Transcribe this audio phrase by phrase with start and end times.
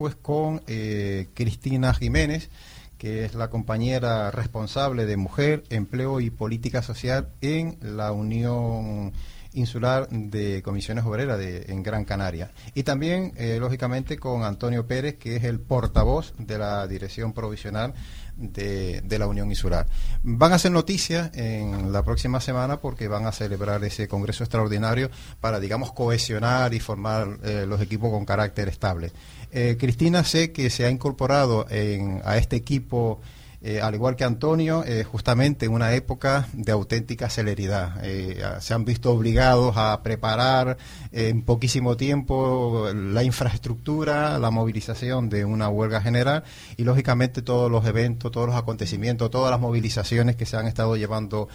[0.00, 2.50] pues con eh, Cristina Jiménez,
[2.98, 9.12] que es la compañera responsable de Mujer, Empleo y Política Social en la Unión
[9.52, 12.52] Insular de Comisiones Obreras de, en Gran Canaria.
[12.74, 17.94] Y también, eh, lógicamente, con Antonio Pérez, que es el portavoz de la Dirección Provisional
[18.36, 19.86] de, de, la Unión Insular.
[20.22, 25.10] Van a hacer noticias en la próxima semana porque van a celebrar ese congreso extraordinario
[25.40, 29.12] para, digamos, cohesionar y formar eh, los equipos con carácter estable.
[29.50, 33.20] Eh, Cristina sé que se ha incorporado en, a este equipo,
[33.60, 37.98] eh, al igual que Antonio, eh, justamente en una época de auténtica celeridad.
[38.04, 40.78] Eh, se han visto obligados a preparar
[41.10, 46.44] en poquísimo tiempo la infraestructura, la movilización de una huelga general
[46.76, 50.96] y, lógicamente, todos los eventos, todos los acontecimientos, todas las movilizaciones que se han estado
[50.96, 51.48] llevando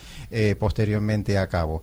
[0.59, 1.81] posteriormente a cabo.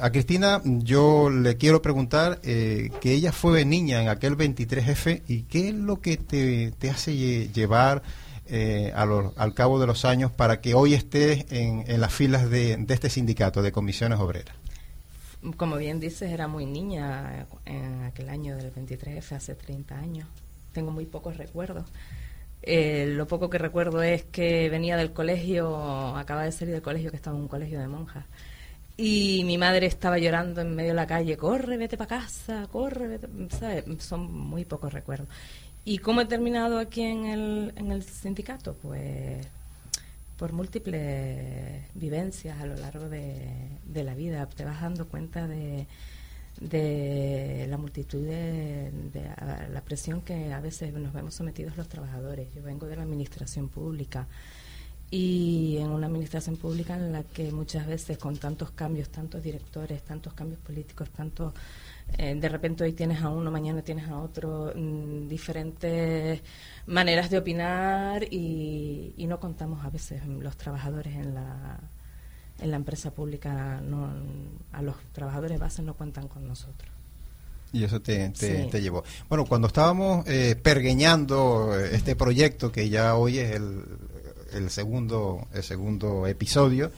[0.00, 5.68] A Cristina yo le quiero preguntar que ella fue niña en aquel 23F y qué
[5.68, 8.02] es lo que te, te hace lle llevar
[8.48, 12.76] eh, al cabo de los años para que hoy estés en, en las filas de,
[12.76, 14.54] de, este sindicato de comisiones obreras.
[15.56, 20.28] Como bien dices, era muy niña en aquel año del 23F, hace 30 años.
[20.72, 21.84] Tengo muy pocos recuerdos.
[22.62, 27.10] Eh, lo poco que recuerdo es que venía del colegio, acaba de salir del colegio,
[27.10, 28.24] que estaba en un colegio de monjas
[29.00, 33.06] y mi madre estaba llorando en medio de la calle, corre, vete para casa, corre,
[33.06, 33.28] vete.
[34.00, 35.28] Son muy pocos recuerdos.
[35.88, 38.74] ¿Y cómo he terminado aquí en el, en el sindicato?
[38.74, 39.46] Pues
[40.36, 43.48] por múltiples vivencias a lo largo de,
[43.86, 44.44] de la vida.
[44.44, 45.86] Te vas dando cuenta de,
[46.60, 49.30] de la multitud de, de,
[49.72, 52.48] la presión que a veces nos vemos sometidos los trabajadores.
[52.54, 54.26] Yo vengo de la administración pública
[55.10, 60.02] y en una administración pública en la que muchas veces con tantos cambios, tantos directores,
[60.02, 61.54] tantos cambios políticos, tantos
[62.16, 66.40] eh, de repente hoy tienes a uno, mañana tienes a otro, mmm, diferentes
[66.86, 71.78] maneras de opinar y, y, no contamos a veces los trabajadores en la
[72.60, 74.10] en la empresa pública, no,
[74.72, 76.90] a los trabajadores bases no cuentan con nosotros.
[77.72, 78.70] Y eso te, te, sí.
[78.70, 79.04] te, llevó.
[79.28, 83.84] Bueno, cuando estábamos eh, pergueñando este proyecto, que ya hoy es el,
[84.54, 86.90] el segundo, el segundo episodio,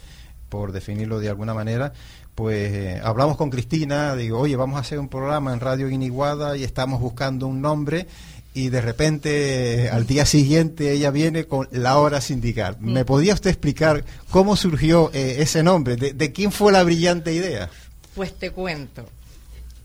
[0.49, 1.93] por definirlo de alguna manera,
[2.35, 6.57] pues eh, hablamos con Cristina, digo, oye, vamos a hacer un programa en Radio Iniguada
[6.57, 8.07] y estamos buscando un nombre
[8.55, 12.77] y de repente al día siguiente ella viene con la hora sindical.
[12.81, 15.97] ¿Me podía usted explicar cómo surgió eh, ese nombre?
[15.97, 17.71] ¿De, ¿De quién fue la brillante idea?
[18.15, 19.07] Pues te cuento.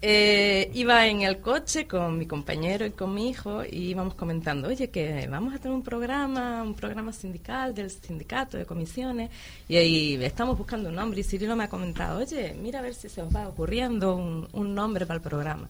[0.02, 4.68] Eh, iba en el coche con mi compañero y con mi hijo y íbamos comentando,
[4.68, 9.32] oye, que vamos a tener un programa, un programa sindical del sindicato de comisiones
[9.68, 12.94] y ahí estamos buscando un nombre y Cirilo me ha comentado, oye, mira a ver
[12.94, 15.68] si se os va ocurriendo un, un nombre para el programa.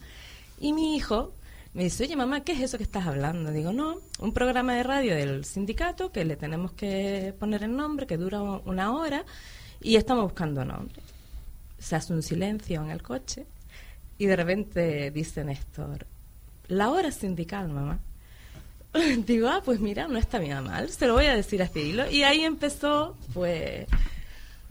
[0.59, 1.31] Y mi hijo
[1.73, 3.51] me dice, oye mamá, ¿qué es eso que estás hablando?
[3.51, 8.07] Digo, no, un programa de radio del sindicato que le tenemos que poner el nombre,
[8.07, 9.23] que dura una hora
[9.81, 11.01] y estamos buscando nombre.
[11.79, 13.45] Se hace un silencio en el coche
[14.17, 16.05] y de repente dice Néstor,
[16.67, 17.99] la hora sindical, mamá.
[19.25, 22.09] Digo, ah, pues mira, no está bien mal, se lo voy a decir a Cirilo.
[22.09, 23.87] Y ahí empezó, pues,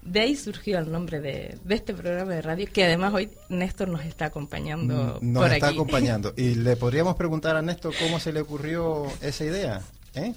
[0.03, 3.89] de ahí surgió el nombre de, de, este programa de radio, que además hoy Néstor
[3.89, 5.19] nos está acompañando.
[5.21, 5.77] Nos por está aquí.
[5.77, 6.33] acompañando.
[6.37, 9.81] Y le podríamos preguntar a Néstor cómo se le ocurrió esa idea.
[10.15, 10.33] ¿Eh?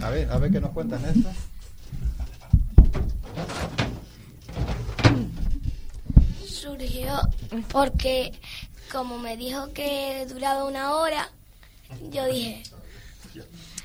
[0.00, 1.32] A ver, a ver qué nos cuenta Néstor.
[6.64, 7.20] Surgió
[7.70, 8.32] porque
[8.90, 11.30] como me dijo que duraba una hora,
[12.10, 12.62] yo dije,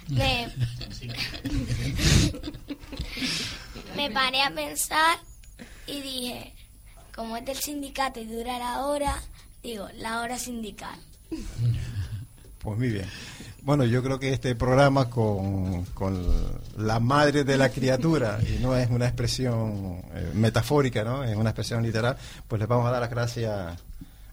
[0.08, 0.48] me,
[3.96, 5.20] me paré a pensar
[5.88, 6.54] y dije,
[7.14, 9.22] como es del sindicato y dura la hora,
[9.62, 10.98] digo, la hora sindical.
[12.60, 13.10] Pues muy bien.
[13.70, 16.26] Bueno, yo creo que este programa con, con,
[16.80, 21.24] la madre de la criatura, y no es una expresión eh, metafórica, ¿no?
[21.24, 23.80] es una expresión literal, pues les vamos a dar las gracias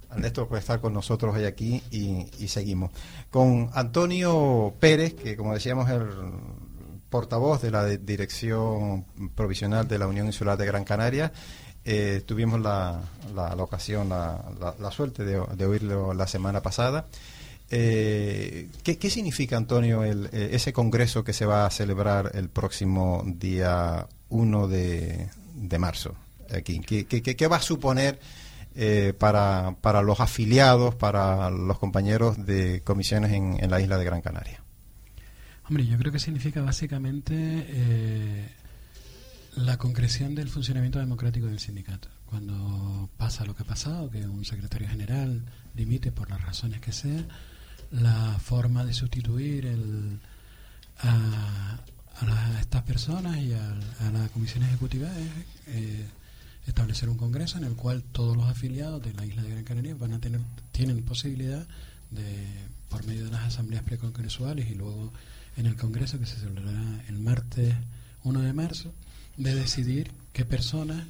[0.09, 2.93] a Néstor por estar con nosotros hoy aquí y, seguimos.
[3.31, 6.09] Con Antonio Pérez, que como decíamos es el
[7.11, 9.05] portavoz de la Dirección
[9.35, 11.31] Provisional de la Unión Insular de Gran Canaria,
[11.85, 13.03] eh, tuvimos la,
[13.35, 14.43] la, ocasión, la,
[14.81, 17.05] la, suerte de oírlo la semana pasada.
[17.71, 22.49] Eh, ¿qué, ¿qué, significa, Antonio, el, eh, ese congreso que se va a celebrar el
[22.49, 26.15] próximo día 1 de, de marzo
[26.55, 26.81] aquí?
[26.81, 28.21] ¿Qué, qué, qué va a suponer
[28.77, 34.05] eh, para, para, los afiliados, para los compañeros de comisiones en, en, la isla de
[34.05, 34.61] Gran Canaria?
[35.69, 38.49] Hombre, yo creo que significa básicamente eh,
[39.57, 42.09] la concreción del funcionamiento democrático del sindicato.
[42.27, 45.43] Cuando pasa lo que ha pasado, que un secretario general
[45.75, 47.25] dimite por las razones que sea,
[47.91, 50.19] la forma de sustituir el,
[50.99, 51.79] a,
[52.21, 55.31] a, estas personas y a, la comisión ejecutiva es
[55.69, 56.07] eh,
[56.67, 59.95] establecer un congreso en el cual todos los afiliados de la isla de Gran Canaria
[59.95, 60.41] van a tener
[60.73, 61.67] tienen posibilidad
[62.11, 62.47] de
[62.89, 65.13] por medio de las asambleas precongresuales y luego
[65.57, 67.75] en el congreso que se celebrará el martes
[68.25, 68.93] 1 de marzo
[69.37, 71.05] de decidir qué personas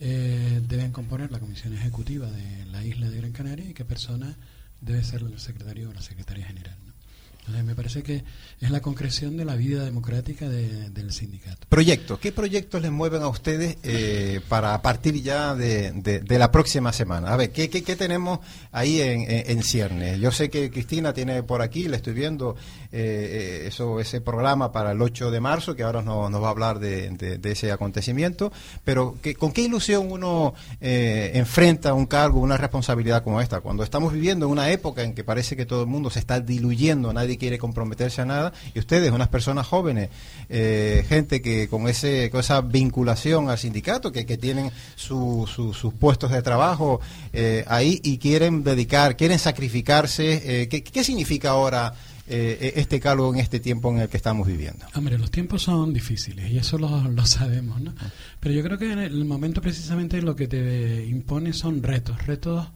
[0.00, 4.36] eh, deben componer la comisión ejecutiva de la isla de Gran Canaria y qué personas
[4.80, 6.89] debe ser el secretario o la secretaria general
[7.64, 8.24] me parece que
[8.60, 11.66] es la concreción de la vida democrática del sindicato.
[11.68, 12.18] Proyectos.
[12.18, 17.32] ¿Qué proyectos les mueven a ustedes eh, para partir ya de, la próxima semana?
[17.32, 18.40] A ver, ¿qué, qué, tenemos
[18.72, 20.20] ahí en, en, ciernes?
[20.20, 22.56] Yo sé que Cristina tiene por aquí, le estoy viendo
[22.92, 26.80] eh, eso ese programa para el 8 de marzo, que ahora nos, va a hablar
[26.80, 28.52] de, ese acontecimiento,
[28.84, 33.60] pero ¿con qué ilusión uno eh, enfrenta un cargo, una responsabilidad como esta?
[33.60, 36.40] Cuando estamos viviendo en una época en que parece que todo el mundo se está
[36.40, 40.10] diluyendo, nadie quiere comprometerse a nada, y ustedes, unas personas jóvenes,
[40.48, 45.50] eh, gente que con ese con esa vinculación al sindicato, que, que tienen sus
[45.98, 47.00] puestos de trabajo
[47.32, 51.94] eh, ahí y quieren dedicar, quieren sacrificarse, eh, ¿qué, significa ahora?
[52.32, 54.86] este cargo en este tiempo en el que estamos viviendo.
[54.94, 57.92] Hombre, los tiempos son difíciles y eso lo, lo, sabemos, ¿no?
[58.38, 62.68] Pero yo creo que en el momento precisamente lo que te impone son retos, retos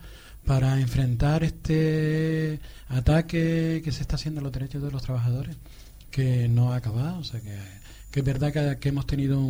[0.44, 5.56] para enfrentar este ataque que se está haciendo a los derechos de los trabajadores,
[6.10, 7.58] que no ha acabado, o sea que,
[8.18, 9.40] es verdad que, hemos tenido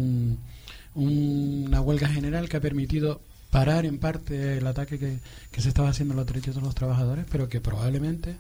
[0.94, 3.20] una huelga general que ha permitido
[3.50, 7.26] parar en parte el ataque que, se estaba haciendo a los derechos de los trabajadores,
[7.31, 8.37] pero que probablemente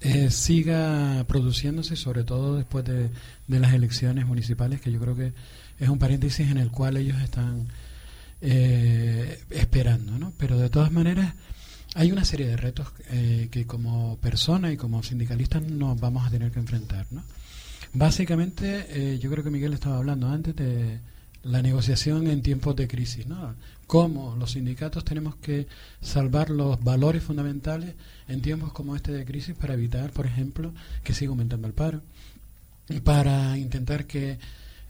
[0.00, 3.10] eh, siga produciéndose, sobre todo después de,
[3.48, 5.32] las elecciones municipales, que yo creo que
[5.80, 7.68] es un paréntesis en el cual ellos están
[8.40, 10.32] eh, esperando, ¿no?
[10.38, 11.34] Pero de todas maneras
[11.94, 16.30] hay una serie de retos eh, que como persona y como sindicalistas nos vamos a
[16.30, 17.06] tener que enfrentar.
[17.10, 17.22] ¿no?
[17.92, 21.00] Básicamente, eh, yo creo que Miguel estaba hablando antes de
[21.42, 23.26] la negociación en tiempos de crisis.
[23.26, 23.54] ¿no?
[23.86, 25.66] Cómo los sindicatos tenemos que
[26.00, 27.94] salvar los valores fundamentales
[28.28, 32.02] en tiempos como este de crisis para evitar, por ejemplo, que siga aumentando el paro,
[33.02, 34.38] para intentar que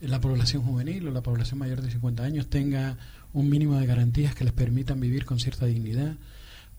[0.01, 2.97] la población juvenil o la población mayor de 50 años tenga
[3.33, 6.17] un mínimo de garantías que les permitan vivir con cierta dignidad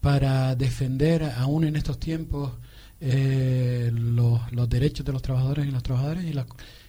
[0.01, 2.54] para defender, aún en estos tiempos,
[3.01, 6.48] eh, los, los, derechos de los trabajadores y las trabajadoras y las,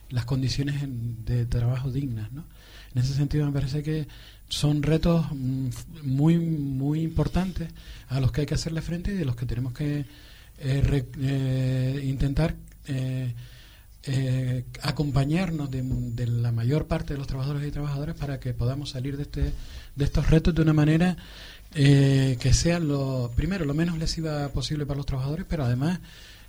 [0.09, 0.83] las condiciones
[1.25, 2.33] de trabajo dignas.
[2.33, 2.45] ¿no?
[2.95, 4.07] En ese sentido, me parece que
[4.49, 5.69] son retos mm,
[6.03, 7.69] muy, muy importantes
[8.09, 10.05] a los que hay que hacerle frente y de los que tenemos que
[10.59, 12.57] eh, eh, intentar
[14.83, 19.17] acompañarnos de, de, la mayor parte de los trabajadores y trabajadoras para que podamos salir
[19.17, 19.53] de, este,
[19.95, 21.17] de estos retos de una manera
[21.75, 26.01] eh, que sea lo primero lo menos lesiva posible para los trabajadores, pero además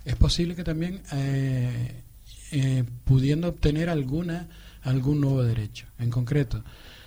[0.04, 2.02] es posible que también eh,
[2.50, 4.48] eh, pudiendo obtener alguna
[4.82, 5.86] algún nuevo derecho.
[5.98, 6.64] En concreto,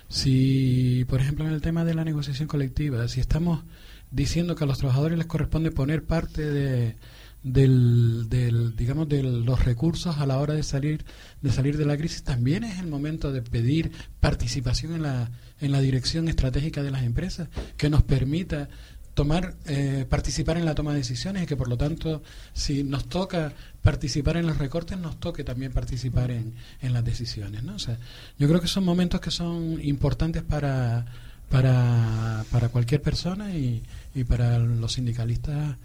[0.08, 3.62] si por ejemplo en el tema de la negociación colectiva, si estamos
[4.10, 6.96] diciendo que a los trabajadores les corresponde poner parte de
[7.42, 11.04] del, del, digamos de los recursos a la hora de salir
[11.42, 15.30] de salir de la crisis también es el momento de pedir participación en la
[15.60, 18.68] en la dirección estratégica de las empresas que nos permita
[19.14, 22.22] tomar eh, participar en la toma de decisiones y que por lo tanto
[22.52, 27.62] si nos toca participar en los recortes nos toque también participar en, en las decisiones
[27.62, 27.76] ¿no?
[27.76, 27.96] o sea,
[28.38, 31.06] yo creo que son momentos que son importantes para
[31.48, 33.82] para, para cualquier persona y,
[34.14, 35.76] y para los sindicalistas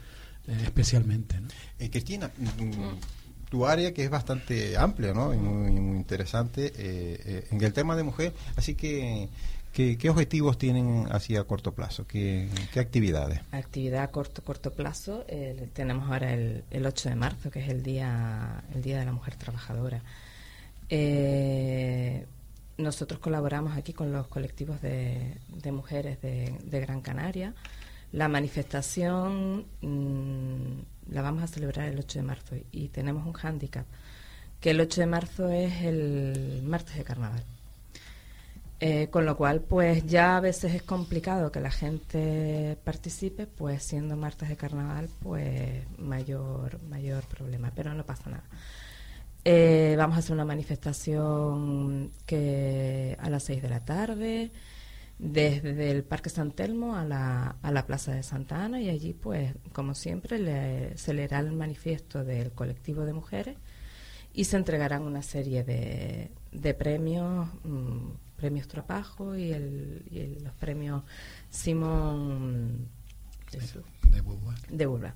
[0.47, 1.35] eh, especialmente.
[1.77, 5.33] Eh, Cristina, mm, tu área que es bastante amplia ¿no?
[5.33, 9.29] y muy, interesante eh, en el tema de mujer, así que
[9.73, 12.05] ¿Qué, objetivos tienen así a corto plazo?
[12.05, 13.39] ¿Qué, actividades?
[13.53, 15.25] Actividad a corto corto plazo
[15.71, 19.13] tenemos ahora el, el, 8 de marzo, que es el día el día de la
[19.13, 20.01] mujer trabajadora.
[22.77, 25.37] nosotros colaboramos aquí con los colectivos de,
[25.71, 27.53] mujeres de, de Gran Canaria
[28.11, 33.85] la manifestación mm, la vamos a celebrar el 8 de marzo y tenemos un hándicap,
[34.59, 37.43] que el 8 de marzo es el martes de carnaval.
[38.83, 43.83] Eh, con lo cual, pues ya a veces es complicado que la gente participe, pues
[43.83, 48.43] siendo martes de carnaval, pues mayor, mayor problema, pero no pasa nada.
[49.45, 54.51] Eh, vamos a hacer una manifestación que a las 6 de la tarde,
[55.21, 59.13] desde el Parque San Telmo a la, a la Plaza de Santa Ana y allí,
[59.13, 63.57] pues, como siempre, le, se leerá el manifiesto del colectivo de mujeres
[64.33, 70.53] y se entregarán una serie de, de premios, mm, premios Trabajo y, el, y los
[70.53, 71.03] premios
[71.51, 72.87] Simón
[73.51, 75.11] de, de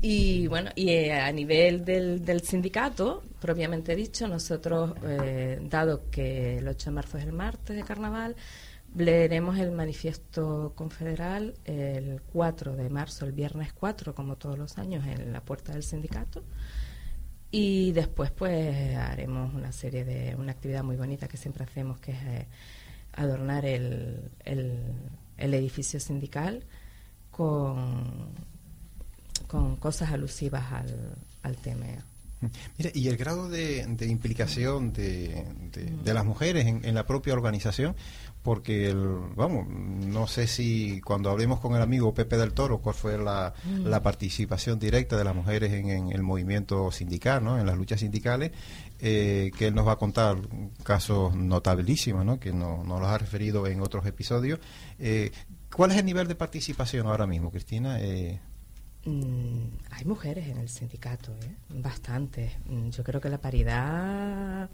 [0.00, 6.58] Y bueno, y eh, a nivel del, del, sindicato, propiamente dicho, nosotros, eh, dado que
[6.58, 8.34] el 8 de marzo es el martes de carnaval,
[8.94, 15.06] leeremos el manifiesto confederal el 4 de marzo, el viernes 4, como todos los años,
[15.06, 16.44] en la puerta del sindicato.
[17.50, 20.36] Y después, pues, haremos una serie de.
[20.36, 22.46] una actividad muy bonita que siempre hacemos, que es eh,
[23.12, 24.78] adornar el, el,
[25.36, 26.64] el edificio sindical
[27.30, 28.30] con
[29.50, 31.86] con cosas alusivas al, al tema.
[32.78, 35.44] Mira, y el grado de, implicación de,
[36.04, 37.94] de, las mujeres en, la propia organización,
[38.42, 38.94] porque,
[39.36, 43.52] vamos, no sé si cuando hablemos con el amigo Pepe del Toro, cuál fue la,
[43.64, 43.86] mm.
[43.86, 47.58] la participación directa de las mujeres en, el movimiento sindical, ¿no?
[47.58, 48.52] en las luchas sindicales,
[48.98, 50.38] eh, que él nos va a contar
[50.82, 52.40] casos notabilísimos, ¿no?
[52.40, 54.58] que no, nos los ha referido en otros episodios.
[54.98, 55.30] Eh,
[55.74, 58.00] ¿Cuál es el nivel de participación ahora mismo, Cristina?
[58.00, 58.40] Eh,
[59.06, 61.54] hay mujeres en el sindicato, ¿eh?
[61.70, 62.52] bastantes.
[62.66, 64.68] Mm, yo creo que la paridad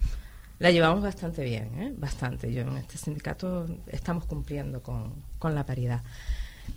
[0.58, 1.94] la llevamos bastante bien, ¿eh?
[1.96, 2.52] bastante.
[2.52, 6.02] Yo en este sindicato estamos cumpliendo con, con la paridad.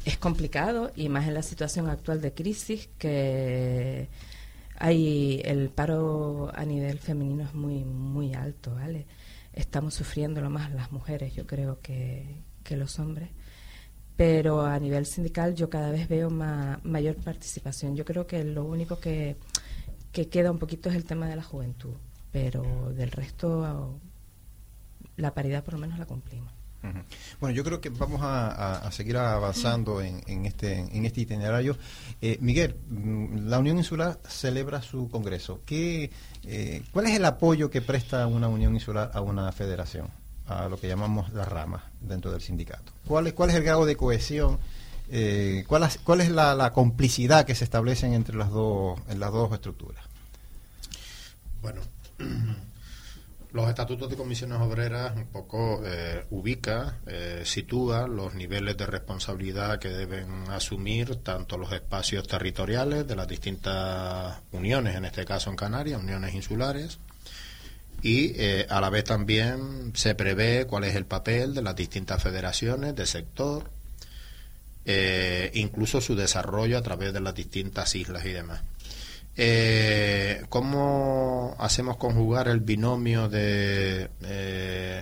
[0.05, 4.07] Es complicado y más en la situación actual de crisis que
[4.77, 9.07] hay el paro a nivel femenino es muy muy alto, ¿vale?
[9.53, 13.29] Estamos sufriendo lo más las mujeres, yo creo que, que los hombres
[14.19, 17.95] pero a nivel sindical yo cada vez veo mayor participación.
[17.95, 19.37] Yo creo que lo único que,
[20.11, 21.93] queda un poquito es el tema de la juventud,
[22.29, 23.97] pero del resto
[25.15, 26.51] la paridad por lo menos la cumplimos.
[27.39, 31.77] Bueno, yo creo que vamos a, seguir avanzando en, este, en este itinerario.
[32.21, 35.61] Eh, Miguel, mm, la Unión Insular celebra su congreso.
[35.65, 36.11] ¿Qué,
[36.43, 40.18] eh, ¿Cuál es el apoyo que presta una Unión Insular a una federación?
[40.49, 42.91] A lo que llamamos las ramas dentro del sindicato.
[43.05, 44.59] ¿Cuál es, cuál es el grado de cohesión?
[45.11, 49.31] Eh, ¿cuál, es, ¿Cuál es la, complicidad que se establecen entre las dos, en las
[49.31, 50.03] dos estructuras?
[51.61, 51.81] Bueno,
[53.51, 59.79] los estatutos de comisiones obreras un poco eh, ubica, eh, sitúa los niveles de responsabilidad
[59.79, 65.55] que deben asumir tanto los espacios territoriales de las distintas uniones, en este caso en
[65.55, 66.99] Canarias, uniones insulares,
[68.01, 72.23] y eh, a la vez también se prevé cuál es el papel de las distintas
[72.23, 73.69] federaciones del sector,
[74.85, 78.61] eh, incluso su desarrollo a través de las distintas islas y demás.
[79.35, 84.09] Eh, ¿Cómo hacemos conjugar el binomio de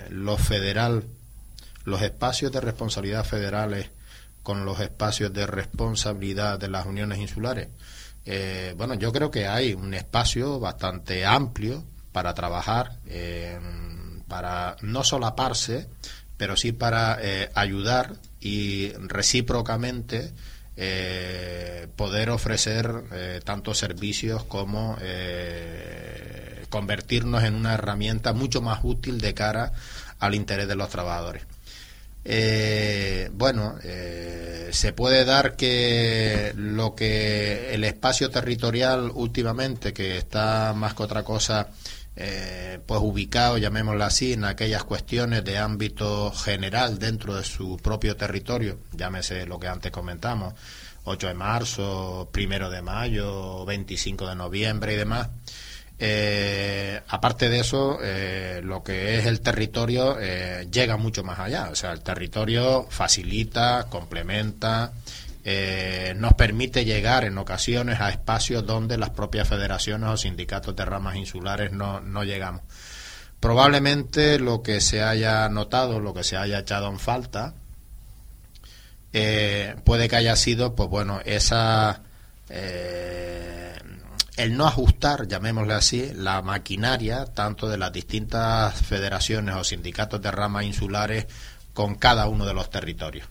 [0.10, 1.06] lo federal,
[1.86, 3.90] los espacios de responsabilidad federales
[4.44, 7.70] con los espacios de responsabilidad de las uniones insulares?
[8.76, 11.86] bueno, yo creo que hay un espacio bastante amplio
[12.18, 13.60] para trabajar, eh,
[14.28, 15.88] para no solaparse,
[16.36, 20.32] pero sí para eh, ayudar y recíprocamente
[20.78, 24.98] eh, poder ofrecer tantos servicios como
[26.72, 29.74] convertirnos en una herramienta mucho más útil de cara
[30.18, 31.44] al interés de los trabajadores.
[33.34, 33.76] bueno,
[34.72, 41.22] se puede dar que lo que el espacio territorial últimamente, que está más que otra
[41.24, 41.68] cosa
[42.20, 48.16] eh, pues ubicado, llamémoslo así, en aquellas cuestiones de ámbito general dentro de su propio
[48.16, 50.56] territorio, llámese lo que antes comentamos,
[51.04, 55.30] 8 de marzo, primero de mayo, 25 de noviembre y demás.
[56.00, 60.18] Eh, aparte de eso, eh, lo que es el territorio
[60.70, 61.70] llega mucho más allá.
[61.72, 64.92] O sea, el territorio facilita, complementa,
[65.50, 70.84] eh, nos permite llegar en ocasiones a espacios donde las propias federaciones o sindicatos de
[70.84, 72.64] ramas insulares no, no llegamos.
[73.40, 77.54] Probablemente lo que se haya notado, lo que se haya echado en falta,
[79.14, 82.02] eh, puede que haya sido, pues bueno, esa
[82.50, 83.74] eh,
[84.36, 90.30] el no ajustar, llamémosle así, la maquinaria tanto de las distintas federaciones o sindicatos de
[90.30, 91.26] ramas insulares
[91.74, 93.30] con cada uno de los territorios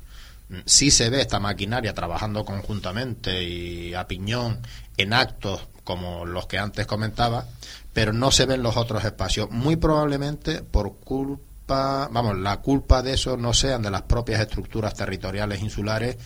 [0.65, 4.61] sí se ve esta maquinaria trabajando conjuntamente y a piñón
[4.97, 7.47] en actos como los que antes comentaba,
[7.93, 9.50] pero no se ven los otros espacios.
[9.50, 14.95] Muy probablemente por culpa, vamos, la culpa de eso no sean de las propias estructuras
[14.95, 16.17] territoriales insulares,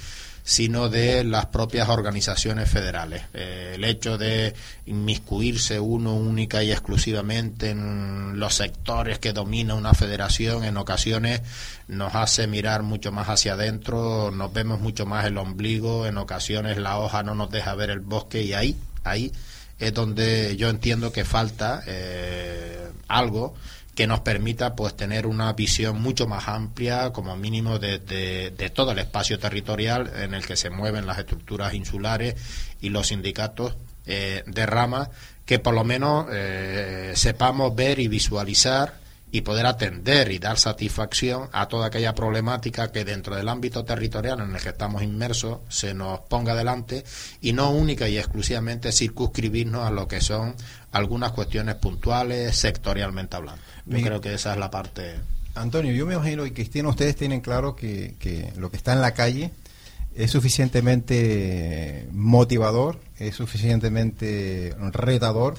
[0.51, 3.23] sino de las propias organizaciones federales.
[3.35, 4.53] Eh, el hecho de
[4.85, 11.43] inmiscuirse uno única y exclusivamente en los sectores que domina una federación en ocasiones
[11.87, 16.79] nos hace mirar mucho más hacia adentro, nos vemos mucho más el ombligo, en ocasiones
[16.79, 19.31] la hoja no nos deja ver el bosque y ahí, ahí
[19.79, 23.55] es donde yo entiendo que falta eh, algo
[23.95, 28.99] que nos permita pues tener una visión mucho más amplia como mínimo de, todo el
[28.99, 32.37] espacio territorial en el que se mueven las estructuras insulares
[32.81, 35.11] y los sindicatos eh, de rama
[35.45, 39.00] que por lo menos eh, sepamos ver y visualizar
[39.33, 44.41] y poder atender y dar satisfacción a toda aquella problemática que dentro del ámbito territorial
[44.41, 47.05] en el que estamos inmersos se nos ponga delante
[47.41, 50.55] y no única y exclusivamente circunscribirnos a lo que son
[50.93, 53.63] algunas cuestiones puntuales sectorialmente hablando.
[53.87, 55.15] Yo creo que esa es la parte.
[55.55, 59.01] Antonio, yo me imagino y Cristina, ustedes tienen claro que, que lo que está en
[59.01, 59.51] la calle
[60.15, 65.55] es suficientemente motivador, es suficientemente retador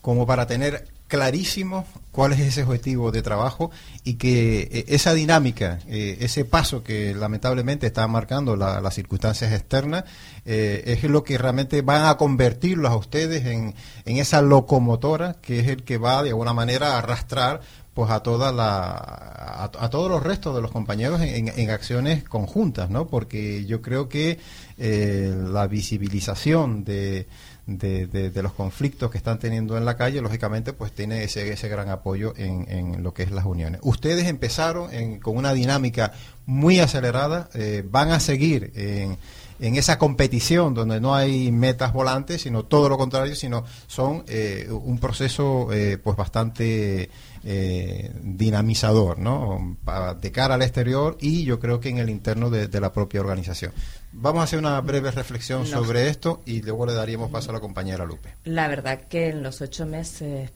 [0.00, 3.70] como para tener clarísimo cuál es ese objetivo de trabajo
[4.02, 10.04] y que eh, esa dinámica, eh, ese paso que lamentablemente está marcando las circunstancias externas,
[10.44, 15.60] eh, es lo que realmente van a convertirlos a ustedes en, en, esa locomotora que
[15.60, 17.60] es el que va de alguna manera a arrastrar
[17.92, 23.06] pues a toda la a, todos los restos de los compañeros en, acciones conjuntas, ¿no?
[23.06, 24.38] Porque yo creo que
[24.76, 27.26] la visibilización de
[27.66, 31.88] de, los conflictos que están teniendo en la calle, lógicamente, pues tiene ese, ese gran
[31.88, 33.80] apoyo en, en lo que es las uniones.
[33.82, 36.12] Ustedes empezaron con una dinámica
[36.46, 39.18] muy acelerada, eh, van a seguir en,
[39.58, 44.68] en esa competición donde no hay metas volantes, sino todo lo contrario, sino son eh,
[44.70, 47.10] un proceso eh, pues bastante
[47.44, 49.76] eh, dinamizador, ¿no?
[50.20, 53.72] de cara al exterior y yo creo que en el interno de, la propia organización.
[54.12, 57.60] Vamos a hacer una breve reflexión sobre esto y luego le daríamos paso a la
[57.60, 58.34] compañera Lupe.
[58.44, 60.50] La verdad que en los ocho meses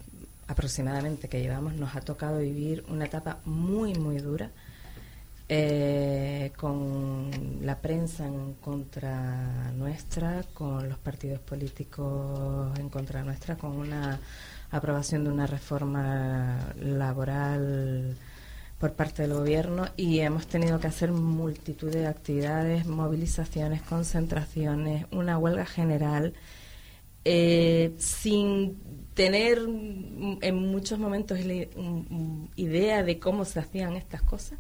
[0.49, 4.51] aproximadamente que llevamos nos ha tocado vivir una etapa muy, muy dura.
[5.53, 7.29] Eh, con
[7.63, 14.21] la prensa en contra nuestra, con los partidos políticos en contra nuestra, con una
[14.71, 18.17] aprobación de una reforma laboral
[18.79, 25.37] por parte del gobierno y hemos tenido que hacer multitud de actividades, movilizaciones, concentraciones, una
[25.37, 26.33] huelga general,
[27.27, 28.79] eh, sin
[29.12, 31.39] tener en muchos momentos
[32.57, 34.59] idea de cómo se hacían estas cosas.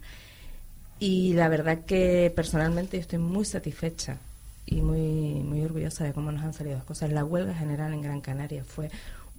[0.98, 4.18] Y la verdad que personalmente yo estoy muy satisfecha
[4.66, 7.10] y muy, muy orgullosa de cómo nos han salido las cosas.
[7.10, 8.90] La huelga general en Gran Canaria fue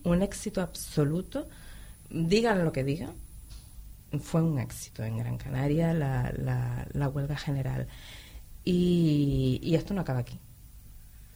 [0.04, 1.48] un éxito absoluto.
[2.10, 3.14] Digan lo que digan,
[4.20, 6.34] fue un éxito en Gran Canaria la,
[6.94, 7.88] la, huelga general.
[8.66, 10.38] Y, y, esto no acaba aquí.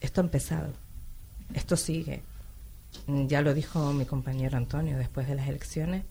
[0.00, 0.72] Esto ha empezado.
[1.54, 2.22] Esto sigue.
[3.06, 6.04] Ya lo dijo mi compañero Antonio después de las elecciones.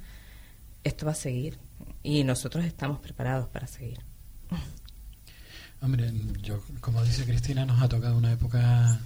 [0.84, 1.58] Esto va a seguir.
[2.04, 4.00] Y nosotros estamos preparados para seguir.
[5.82, 9.00] Hombre, yo, como dice Cristina, nos ha tocado una época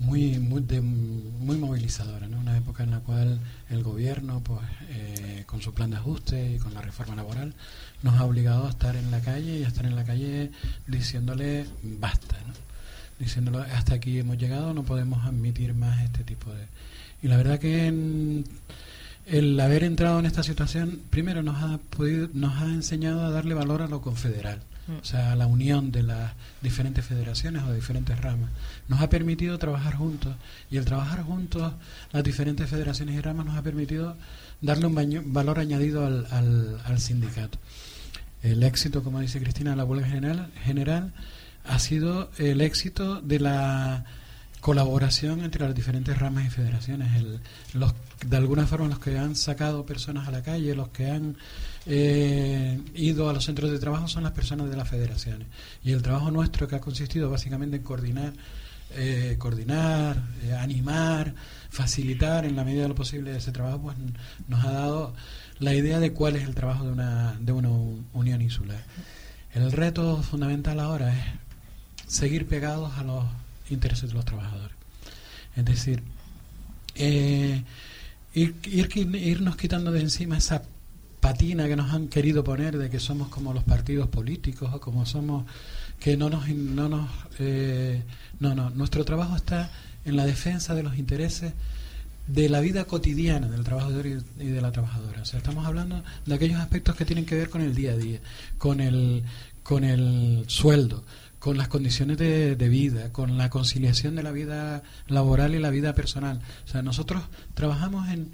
[0.00, 2.40] muy muy, muy movilizadora, ¿no?
[2.40, 6.58] una época en la cual el gobierno, pues eh, con su plan de ajuste y
[6.58, 7.54] con la reforma laboral,
[8.02, 10.50] nos ha obligado a estar en la calle y a estar en la calle
[10.86, 12.54] diciéndole basta, ¿no?
[13.18, 16.64] diciéndole hasta aquí hemos llegado, no podemos admitir más este tipo de...
[17.22, 18.42] Y la verdad que
[19.26, 23.52] el haber entrado en esta situación, primero nos ha, podido, nos ha enseñado a darle
[23.52, 28.50] valor a lo confederal o sea, la unión de las diferentes federaciones o diferentes ramas,
[28.88, 30.34] nos ha permitido trabajar juntos.
[30.70, 31.72] Y el trabajar juntos,
[32.12, 34.16] las diferentes federaciones y ramas nos ha permitido
[34.60, 36.26] darle un valor añadido al,
[36.84, 37.58] al, sindicato.
[38.42, 41.12] El éxito, como dice Cristina, de la huelga general, general
[41.64, 44.04] ha sido el éxito de la
[44.60, 47.16] colaboración entre las diferentes ramas y federaciones.
[47.16, 47.40] El,
[47.74, 47.94] los,
[48.26, 51.36] de alguna forma los que han sacado personas a la calle, los que han
[51.86, 55.48] eh, ido a los centros de trabajo son las personas de las federaciones.
[55.82, 58.32] Y el trabajo nuestro que ha consistido básicamente en coordinar,
[58.92, 61.34] eh, coordinar, eh, animar,
[61.70, 63.96] facilitar en la medida de lo posible ese trabajo, pues
[64.48, 65.14] nos ha dado
[65.58, 67.70] la idea de cuál es el trabajo de una, de una
[68.12, 68.84] unión insular.
[69.52, 71.24] El reto fundamental ahora es
[72.06, 73.24] seguir pegados a los
[73.70, 74.76] intereses de los trabajadores.
[75.56, 76.02] Es decir,
[76.94, 77.74] ir,
[78.34, 80.62] irnos quitando de encima esa
[81.20, 85.04] patina que nos han querido poner de que somos como los partidos políticos o como
[85.04, 85.44] somos
[85.98, 88.02] que no nos no nos eh,
[88.40, 89.70] no no nuestro trabajo está
[90.06, 91.52] en la defensa de los intereses
[92.26, 96.34] de la vida cotidiana del trabajador y de la trabajadora o sea estamos hablando de
[96.34, 98.20] aquellos aspectos que tienen que ver con el día a día
[98.56, 99.22] con el
[99.62, 101.04] con el sueldo
[101.40, 105.70] con las condiciones de, de vida, con la conciliación de la vida laboral y la
[105.70, 106.40] vida personal.
[106.64, 107.22] O sea, nosotros
[107.54, 108.30] trabajamos en,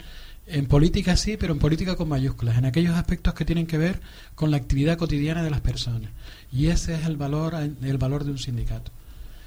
[0.47, 4.01] en política sí, pero en política con mayúsculas, en aquellos aspectos que tienen que ver
[4.35, 6.11] con la actividad cotidiana de las personas.
[6.53, 8.91] Y ese es el valor, el valor de un sindicato,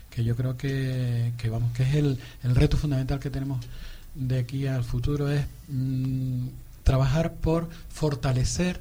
[0.10, 3.60] que yo creo que, que vamos, que es el, el reto fundamental que tenemos
[4.15, 6.48] de aquí al futuro es mm,
[6.84, 8.80] trabajar por fortalecer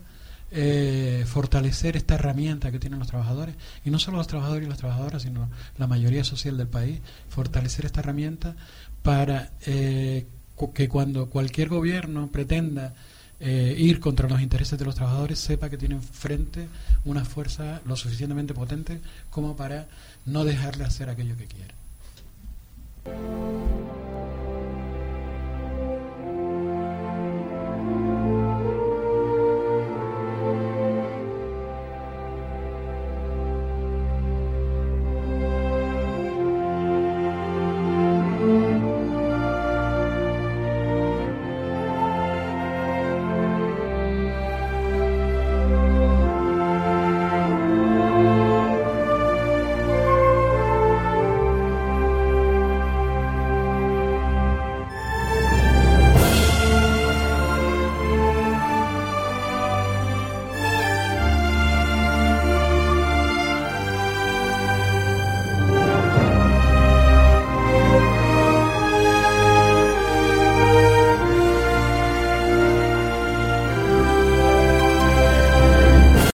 [0.50, 4.78] eh, fortalecer esta herramienta que tienen los trabajadores, y no solo los trabajadores y las
[4.78, 8.56] trabajadoras, sino la mayoría social del país, fortalecer esta herramienta
[9.02, 10.26] para eh,
[10.74, 12.94] que cuando cualquier gobierno pretenda
[13.40, 16.68] eh, ir contra los intereses de los trabajadores, sepa que tienen frente
[17.04, 19.86] una fuerza lo suficientemente potente como para
[20.26, 21.74] no dejarle hacer aquello que quiere.